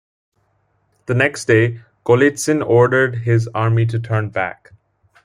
The 1.05 1.13
next 1.13 1.45
day, 1.45 1.81
Golitsyn 2.07 2.67
ordered 2.67 3.17
his 3.17 3.47
army 3.53 3.85
to 3.85 3.99
turn 3.99 4.29
back. 4.29 4.73